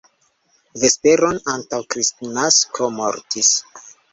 [0.83, 3.53] Vesperon antaŭ Kristnasko mortis.